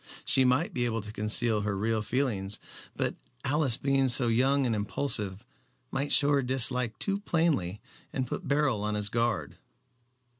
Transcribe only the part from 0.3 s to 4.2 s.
might be able to conceal her real feelings, but Alice being